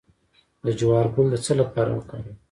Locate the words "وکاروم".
1.93-2.35